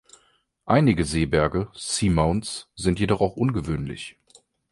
[0.65, 4.17] Einige Seeberge (Seamounts) sind jedoch auch ungewöhnlich.